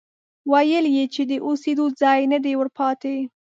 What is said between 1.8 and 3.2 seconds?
ځای نه دی ورپاتې،